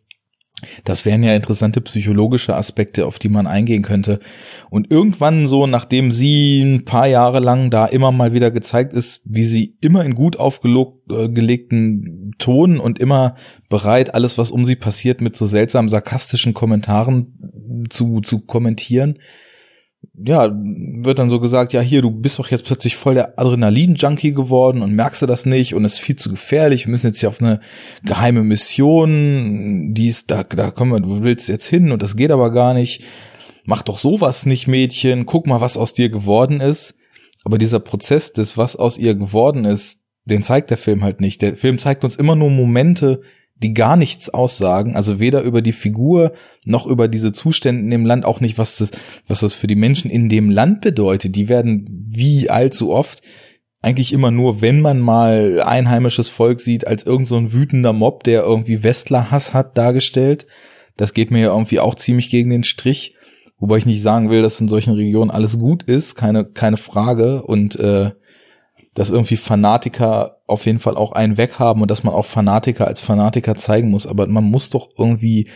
Das 0.85 1.05
wären 1.05 1.23
ja 1.23 1.35
interessante 1.35 1.81
psychologische 1.81 2.55
Aspekte, 2.55 3.07
auf 3.07 3.19
die 3.19 3.29
man 3.31 3.47
eingehen 3.47 3.83
könnte. 3.83 4.21
Und 4.69 4.91
irgendwann 4.91 5.47
so, 5.47 5.67
nachdem 5.67 6.11
sie 6.11 6.61
ein 6.61 6.85
paar 6.85 7.07
Jahre 7.07 7.39
lang 7.39 7.71
da 7.71 7.87
immer 7.87 8.13
mal 8.13 8.35
wieder 8.35 8.51
gezeigt 8.51 8.93
ist, 8.93 9.23
wie 9.25 9.45
sie 9.45 9.77
immer 9.81 10.05
in 10.05 10.15
gut 10.15 10.37
aufgelegten 10.39 12.33
äh, 12.33 12.37
Ton 12.39 12.79
und 12.79 12.99
immer 12.99 13.37
bereit, 13.71 14.13
alles, 14.13 14.37
was 14.37 14.51
um 14.51 14.65
sie 14.65 14.77
passiert, 14.77 15.21
mit 15.21 15.37
so 15.37 15.47
seltsam 15.47 15.89
sarkastischen 15.89 16.53
Kommentaren 16.53 17.87
zu, 17.89 18.21
zu 18.21 18.41
kommentieren, 18.41 19.19
ja, 20.15 20.51
wird 20.53 21.19
dann 21.19 21.29
so 21.29 21.41
gesagt, 21.41 21.73
ja, 21.73 21.81
hier, 21.81 22.03
du 22.03 22.11
bist 22.11 22.39
doch 22.39 22.51
jetzt 22.51 22.65
plötzlich 22.65 22.97
voll 22.97 23.15
der 23.15 23.39
Adrenalin-Junkie 23.39 24.33
geworden 24.33 24.83
und 24.83 24.95
merkst 24.95 25.23
du 25.23 25.27
das 25.27 25.47
nicht 25.47 25.75
und 25.75 25.85
es 25.85 25.95
ist 25.95 26.01
viel 26.01 26.17
zu 26.17 26.31
gefährlich, 26.31 26.87
wir 26.87 26.91
müssen 26.91 27.07
jetzt 27.07 27.21
hier 27.21 27.29
auf 27.29 27.41
eine 27.41 27.61
geheime 28.05 28.43
Mission, 28.43 29.95
die 29.95 30.09
ist, 30.09 30.31
da, 30.31 30.43
da 30.43 30.71
kommen 30.71 30.93
wir, 30.93 31.01
du 31.01 31.23
willst 31.23 31.49
jetzt 31.49 31.67
hin 31.67 31.93
und 31.93 32.03
das 32.03 32.17
geht 32.17 32.31
aber 32.31 32.53
gar 32.53 32.75
nicht. 32.75 33.03
Mach 33.65 33.83
doch 33.83 33.99
sowas 33.99 34.47
nicht, 34.47 34.67
Mädchen, 34.67 35.27
guck 35.27 35.47
mal, 35.47 35.61
was 35.61 35.77
aus 35.77 35.93
dir 35.93 36.09
geworden 36.09 36.61
ist. 36.61 36.95
Aber 37.45 37.57
dieser 37.57 37.81
Prozess 37.81 38.33
des, 38.33 38.57
was 38.57 38.77
aus 38.77 38.99
ihr 38.99 39.15
geworden 39.15 39.65
ist, 39.65 40.01
den 40.25 40.43
zeigt 40.43 40.71
der 40.71 40.79
Film 40.79 41.03
halt 41.03 41.21
nicht. 41.21 41.43
Der 41.43 41.57
Film 41.57 41.79
zeigt 41.79 42.05
uns 42.05 42.17
immer 42.17 42.37
nur 42.37 42.51
Momente, 42.51 43.23
die 43.63 43.75
gar 43.75 43.97
nichts 43.97 44.31
aussagen, 44.31 44.97
also 44.97 45.21
weder 45.21 45.43
über 45.43 45.63
die 45.63 45.73
Figur 45.73 46.33
noch 46.65 46.87
über 46.87 47.09
diese 47.09 47.33
Zustände 47.33 47.83
in 47.83 47.91
dem 47.91 48.07
Land, 48.07 48.25
auch 48.25 48.41
nicht, 48.41 48.59
was 48.59 48.79
das, 48.79 48.91
was 49.29 49.41
das 49.41 49.55
für 49.55 49.67
die 49.67 49.77
Menschen 49.77 50.11
in 50.11 50.29
dem 50.29 50.51
Land 50.51 50.81
bedeutet. 50.81 51.37
Die 51.37 51.49
werden 51.49 51.85
wie 51.89 52.49
allzu 52.49 52.91
oft 52.91 53.23
eigentlich 53.83 54.13
immer 54.13 54.31
nur, 54.31 54.61
wenn 54.61 54.81
man 54.81 55.01
mal 55.01 55.63
einheimisches 55.63 56.29
Volk 56.29 56.61
sieht, 56.61 56.87
als 56.87 57.05
irgend 57.05 57.27
so 57.27 57.37
ein 57.37 57.53
wütender 57.53 57.93
Mob, 57.93 58.25
der 58.25 58.43
irgendwie 58.43 58.83
Westler-Hass 58.83 59.55
hat, 59.55 59.77
dargestellt. 59.79 60.47
Das 60.97 61.15
geht 61.15 61.31
mir 61.31 61.41
ja 61.41 61.49
irgendwie 61.49 61.81
auch 61.81 61.95
ziemlich 61.95 62.29
gegen 62.31 62.51
den 62.51 62.65
Strich. 62.65 63.17
Wobei 63.59 63.79
ich 63.79 63.87
nicht 63.87 64.03
sagen 64.03 64.31
will, 64.31 64.43
dass 64.43 64.61
in 64.61 64.69
solchen 64.69 64.95
Regionen 64.95 65.31
alles 65.31 65.59
gut 65.59 65.83
ist, 65.83 66.15
keine, 66.15 66.45
keine 66.47 66.77
Frage. 66.77 67.43
Und 67.43 67.77
äh, 67.77 68.11
dass 68.95 69.11
irgendwie 69.11 69.37
Fanatiker 69.37 70.39
auf 70.47 70.67
jeden 70.67 70.81
Fall 70.81 70.97
auch 70.97 71.13
einen 71.13 71.37
weghaben 71.37 71.83
und 71.83 71.91
dass 71.91 72.03
man 72.03 72.15
auch 72.15 72.27
Fanatiker 72.27 72.87
als 72.87 73.01
Fanatiker 73.01 73.55
zeigen 73.55 73.91
muss. 73.91 74.07
Aber 74.07 74.27
man 74.27 74.45
muss 74.45 74.71
doch 74.71 74.89
irgendwie 74.99 75.49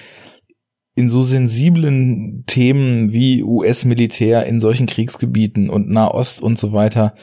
in 0.94 1.08
so 1.08 1.22
sensiblen 1.22 2.44
Themen 2.46 3.12
wie 3.12 3.42
US-Militär 3.42 4.46
in 4.46 4.60
solchen 4.60 4.86
Kriegsgebieten 4.86 5.68
und 5.68 5.88
Nahost 5.90 6.40
und 6.40 6.58
so 6.58 6.72
weiter, 6.72 7.14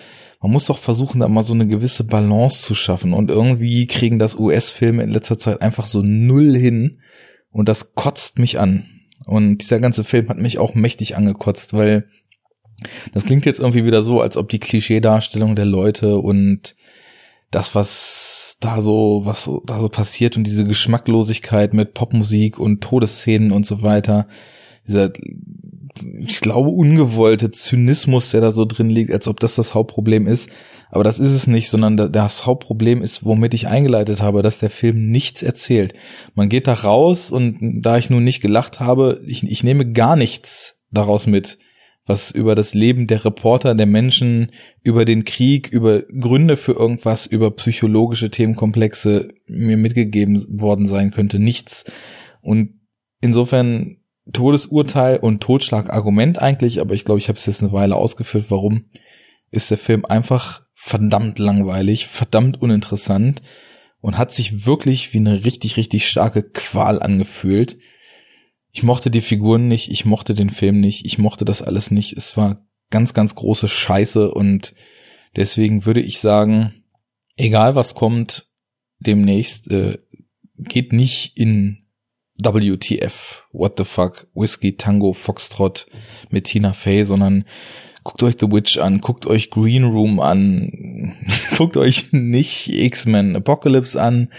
man 0.41 0.51
muss 0.51 0.65
doch 0.65 0.79
versuchen, 0.79 1.19
da 1.19 1.27
mal 1.27 1.43
so 1.43 1.53
eine 1.53 1.67
gewisse 1.67 2.03
Balance 2.03 2.63
zu 2.63 2.73
schaffen. 2.73 3.13
Und 3.13 3.29
irgendwie 3.29 3.85
kriegen 3.85 4.17
das 4.17 4.35
US-Filme 4.35 5.03
in 5.03 5.11
letzter 5.11 5.37
Zeit 5.37 5.61
einfach 5.61 5.85
so 5.85 6.01
null 6.01 6.57
hin. 6.57 6.99
Und 7.51 7.69
das 7.69 7.93
kotzt 7.93 8.39
mich 8.39 8.59
an. 8.59 8.85
Und 9.25 9.59
dieser 9.59 9.79
ganze 9.79 10.03
Film 10.03 10.29
hat 10.29 10.39
mich 10.39 10.57
auch 10.57 10.73
mächtig 10.73 11.15
angekotzt, 11.15 11.73
weil 11.73 12.07
das 13.13 13.25
klingt 13.25 13.45
jetzt 13.45 13.59
irgendwie 13.59 13.85
wieder 13.85 14.01
so, 14.01 14.21
als 14.21 14.37
ob 14.37 14.49
die 14.49 14.59
Klischeedarstellung 14.59 15.55
der 15.55 15.65
Leute 15.65 16.17
und 16.17 16.75
das, 17.51 17.75
was 17.75 18.57
da 18.61 18.81
so, 18.81 19.21
was 19.25 19.49
da 19.65 19.81
so 19.81 19.89
passiert 19.89 20.37
und 20.37 20.47
diese 20.47 20.63
Geschmacklosigkeit 20.63 21.73
mit 21.73 21.93
Popmusik 21.93 22.57
und 22.57 22.81
Todesszenen 22.81 23.51
und 23.51 23.65
so 23.65 23.81
weiter, 23.81 24.27
dieser, 24.87 25.11
ich 26.25 26.39
glaube, 26.39 26.69
ungewollte 26.69 27.51
Zynismus, 27.51 28.31
der 28.31 28.41
da 28.41 28.51
so 28.51 28.65
drin 28.65 28.89
liegt, 28.89 29.11
als 29.11 29.27
ob 29.27 29.39
das 29.39 29.55
das 29.55 29.75
Hauptproblem 29.75 30.27
ist. 30.27 30.49
Aber 30.89 31.03
das 31.03 31.19
ist 31.19 31.33
es 31.33 31.47
nicht, 31.47 31.69
sondern 31.69 32.11
das 32.11 32.45
Hauptproblem 32.45 33.01
ist, 33.01 33.23
womit 33.23 33.53
ich 33.53 33.67
eingeleitet 33.67 34.21
habe, 34.21 34.41
dass 34.41 34.59
der 34.59 34.69
Film 34.69 35.09
nichts 35.09 35.43
erzählt. 35.43 35.93
Man 36.35 36.49
geht 36.49 36.67
da 36.67 36.73
raus 36.73 37.31
und 37.31 37.81
da 37.81 37.97
ich 37.97 38.09
nun 38.09 38.23
nicht 38.23 38.41
gelacht 38.41 38.79
habe, 38.79 39.21
ich, 39.25 39.43
ich 39.43 39.63
nehme 39.63 39.91
gar 39.91 40.15
nichts 40.15 40.79
daraus 40.91 41.27
mit 41.27 41.59
was 42.05 42.31
über 42.31 42.55
das 42.55 42.73
Leben 42.73 43.07
der 43.07 43.23
Reporter, 43.23 43.75
der 43.75 43.85
Menschen, 43.85 44.51
über 44.81 45.05
den 45.05 45.23
Krieg, 45.23 45.69
über 45.69 46.01
Gründe 46.01 46.57
für 46.57 46.73
irgendwas, 46.73 47.25
über 47.25 47.51
psychologische 47.51 48.31
Themenkomplexe 48.31 49.29
mir 49.45 49.77
mitgegeben 49.77 50.43
worden 50.49 50.87
sein 50.87 51.11
könnte. 51.11 51.37
Nichts. 51.39 51.85
Und 52.41 52.81
insofern 53.21 53.97
Todesurteil 54.33 55.17
und 55.17 55.41
Totschlagargument 55.41 56.39
eigentlich, 56.39 56.79
aber 56.79 56.93
ich 56.93 57.05
glaube, 57.05 57.19
ich 57.19 57.27
habe 57.27 57.37
es 57.37 57.45
jetzt 57.45 57.61
eine 57.61 57.71
Weile 57.71 57.95
ausgeführt, 57.95 58.45
warum 58.49 58.85
ist 59.51 59.69
der 59.69 59.77
Film 59.77 60.05
einfach 60.05 60.63
verdammt 60.73 61.37
langweilig, 61.37 62.07
verdammt 62.07 62.61
uninteressant 62.61 63.41
und 63.99 64.17
hat 64.17 64.31
sich 64.31 64.65
wirklich 64.65 65.13
wie 65.13 65.19
eine 65.19 65.45
richtig, 65.45 65.77
richtig 65.77 66.07
starke 66.07 66.43
Qual 66.43 67.01
angefühlt 67.01 67.77
ich 68.71 68.83
mochte 68.83 69.11
die 69.11 69.21
Figuren 69.21 69.67
nicht, 69.67 69.91
ich 69.91 70.05
mochte 70.05 70.33
den 70.33 70.49
Film 70.49 70.79
nicht, 70.79 71.05
ich 71.05 71.17
mochte 71.17 71.45
das 71.45 71.61
alles 71.61 71.91
nicht. 71.91 72.13
Es 72.17 72.37
war 72.37 72.65
ganz, 72.89 73.13
ganz 73.13 73.35
große 73.35 73.67
Scheiße 73.67 74.31
und 74.31 74.73
deswegen 75.35 75.85
würde 75.85 76.01
ich 76.01 76.19
sagen, 76.19 76.83
egal 77.35 77.75
was 77.75 77.95
kommt, 77.95 78.47
demnächst 78.99 79.69
äh, 79.71 79.97
geht 80.57 80.93
nicht 80.93 81.37
in 81.37 81.85
WTF, 82.37 83.43
What 83.51 83.77
the 83.77 83.83
fuck, 83.83 84.27
Whiskey 84.33 84.75
Tango 84.77 85.13
Foxtrot 85.13 85.87
mit 86.29 86.45
Tina 86.45 86.73
Fey, 86.73 87.03
sondern 87.03 87.45
guckt 88.03 88.23
euch 88.23 88.35
The 88.39 88.51
Witch 88.51 88.77
an, 88.77 89.01
guckt 89.01 89.25
euch 89.25 89.49
Green 89.49 89.83
Room 89.83 90.19
an, 90.19 91.27
guckt 91.57 91.77
euch 91.77 92.13
nicht 92.13 92.69
X-Men 92.69 93.35
Apocalypse 93.35 94.01
an, 94.01 94.31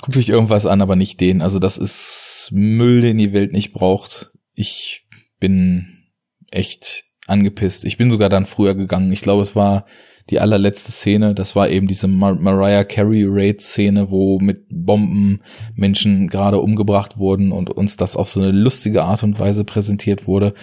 guckt 0.00 0.16
euch 0.16 0.28
irgendwas 0.28 0.66
an, 0.66 0.82
aber 0.82 0.96
nicht 0.96 1.20
den. 1.20 1.42
Also 1.42 1.58
das 1.58 1.78
ist 1.78 2.35
Müll, 2.52 3.00
den 3.00 3.18
die 3.18 3.32
Welt 3.32 3.52
nicht 3.52 3.72
braucht. 3.72 4.32
Ich 4.54 5.06
bin 5.38 6.04
echt 6.50 7.04
angepisst. 7.26 7.84
Ich 7.84 7.96
bin 7.96 8.10
sogar 8.10 8.28
dann 8.28 8.46
früher 8.46 8.74
gegangen. 8.74 9.12
Ich 9.12 9.20
glaube, 9.20 9.42
es 9.42 9.56
war 9.56 9.84
die 10.30 10.40
allerletzte 10.40 10.90
Szene. 10.90 11.34
Das 11.34 11.54
war 11.54 11.68
eben 11.68 11.86
diese 11.86 12.08
Mar 12.08 12.34
Mariah 12.34 12.84
Carey 12.84 13.24
Raid 13.26 13.60
Szene, 13.60 14.10
wo 14.10 14.38
mit 14.40 14.66
Bomben 14.70 15.40
Menschen 15.74 16.28
gerade 16.28 16.60
umgebracht 16.60 17.18
wurden 17.18 17.52
und 17.52 17.70
uns 17.70 17.96
das 17.96 18.16
auf 18.16 18.28
so 18.28 18.40
eine 18.40 18.50
lustige 18.50 19.04
Art 19.04 19.22
und 19.22 19.38
Weise 19.38 19.64
präsentiert 19.64 20.26
wurde. 20.26 20.54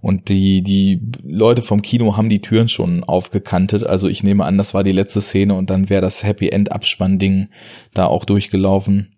Und 0.00 0.28
die, 0.28 0.62
die 0.62 1.00
Leute 1.24 1.62
vom 1.62 1.82
Kino 1.82 2.16
haben 2.16 2.28
die 2.28 2.40
Türen 2.40 2.68
schon 2.68 3.02
aufgekantet. 3.02 3.84
Also 3.84 4.06
ich 4.06 4.22
nehme 4.22 4.44
an, 4.44 4.56
das 4.56 4.72
war 4.72 4.84
die 4.84 4.92
letzte 4.92 5.20
Szene 5.20 5.54
und 5.54 5.70
dann 5.70 5.90
wäre 5.90 6.02
das 6.02 6.22
Happy 6.22 6.48
End 6.50 6.70
Abspann-Ding 6.70 7.48
da 7.94 8.06
auch 8.06 8.24
durchgelaufen. 8.24 9.17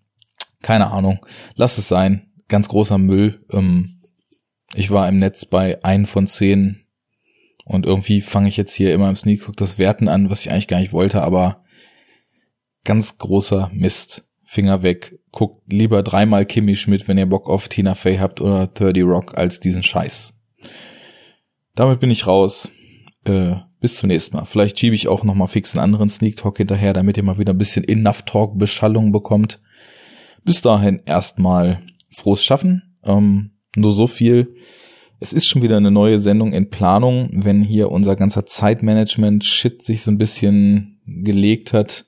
Keine 0.62 0.90
Ahnung. 0.90 1.24
Lass 1.54 1.78
es 1.78 1.88
sein. 1.88 2.30
Ganz 2.48 2.68
großer 2.68 2.98
Müll. 2.98 3.44
Ähm, 3.50 4.00
ich 4.74 4.90
war 4.90 5.08
im 5.08 5.18
Netz 5.18 5.44
bei 5.44 5.82
ein 5.84 6.06
von 6.06 6.26
zehn 6.26 6.86
und 7.64 7.86
irgendwie 7.86 8.20
fange 8.20 8.48
ich 8.48 8.56
jetzt 8.56 8.74
hier 8.74 8.92
immer 8.94 9.08
im 9.08 9.16
Sneak 9.16 9.44
das 9.56 9.78
Werten 9.78 10.08
an, 10.08 10.30
was 10.30 10.40
ich 10.40 10.50
eigentlich 10.50 10.68
gar 10.68 10.80
nicht 10.80 10.92
wollte, 10.92 11.22
aber 11.22 11.64
ganz 12.84 13.18
großer 13.18 13.70
Mist. 13.72 14.26
Finger 14.44 14.82
weg. 14.82 15.16
Guckt 15.30 15.72
lieber 15.72 16.02
dreimal 16.02 16.44
Kimmy 16.44 16.74
Schmidt, 16.74 17.06
wenn 17.06 17.16
ihr 17.16 17.26
Bock 17.26 17.48
auf 17.48 17.68
Tina 17.68 17.94
Fey 17.94 18.16
habt 18.16 18.40
oder 18.40 18.66
30 18.66 19.04
Rock 19.04 19.38
als 19.38 19.60
diesen 19.60 19.84
Scheiß. 19.84 20.34
Damit 21.76 22.00
bin 22.00 22.10
ich 22.10 22.26
raus. 22.26 22.72
Äh, 23.24 23.54
bis 23.80 23.96
zum 23.96 24.08
nächsten 24.08 24.36
Mal. 24.36 24.46
Vielleicht 24.46 24.78
schiebe 24.78 24.96
ich 24.96 25.06
auch 25.06 25.22
noch 25.22 25.34
mal 25.34 25.46
fix 25.46 25.74
einen 25.74 25.84
anderen 25.84 26.08
Sneak 26.08 26.36
Talk 26.36 26.56
hinterher, 26.56 26.92
damit 26.92 27.16
ihr 27.16 27.22
mal 27.22 27.38
wieder 27.38 27.54
ein 27.54 27.58
bisschen 27.58 27.86
Enough 27.86 28.22
Talk 28.22 28.58
Beschallung 28.58 29.12
bekommt. 29.12 29.60
Bis 30.44 30.62
dahin 30.62 31.02
erstmal 31.04 31.82
frohes 32.10 32.42
Schaffen. 32.42 32.96
Ähm, 33.04 33.52
nur 33.76 33.92
so 33.92 34.06
viel. 34.06 34.54
Es 35.20 35.32
ist 35.32 35.46
schon 35.46 35.62
wieder 35.62 35.76
eine 35.76 35.90
neue 35.90 36.18
Sendung 36.18 36.52
in 36.52 36.70
Planung, 36.70 37.28
wenn 37.32 37.62
hier 37.62 37.90
unser 37.90 38.16
ganzer 38.16 38.46
Zeitmanagement-Shit 38.46 39.82
sich 39.82 40.02
so 40.02 40.10
ein 40.10 40.18
bisschen 40.18 41.00
gelegt 41.04 41.72
hat. 41.72 42.06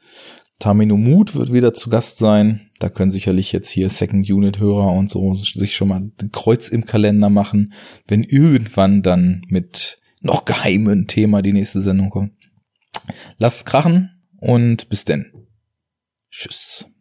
Tamino 0.58 0.96
Mut 0.96 1.34
wird 1.34 1.52
wieder 1.52 1.74
zu 1.74 1.90
Gast 1.90 2.18
sein. 2.18 2.70
Da 2.78 2.88
können 2.88 3.10
sicherlich 3.10 3.52
jetzt 3.52 3.70
hier 3.70 3.90
Second 3.90 4.30
Unit 4.30 4.58
Hörer 4.58 4.92
und 4.92 5.10
so 5.10 5.34
sich 5.34 5.74
schon 5.74 5.88
mal 5.88 6.00
ein 6.00 6.30
Kreuz 6.30 6.68
im 6.68 6.86
Kalender 6.86 7.30
machen, 7.30 7.74
wenn 8.06 8.22
irgendwann 8.22 9.02
dann 9.02 9.42
mit 9.48 10.00
noch 10.20 10.44
geheimen 10.44 11.06
Thema 11.06 11.42
die 11.42 11.52
nächste 11.52 11.82
Sendung 11.82 12.10
kommt. 12.10 12.32
Lasst 13.38 13.66
krachen 13.66 14.22
und 14.38 14.88
bis 14.88 15.04
denn. 15.04 15.32
Tschüss. 16.30 16.91